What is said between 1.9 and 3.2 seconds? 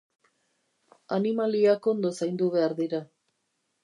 ondo zaindu behar dira.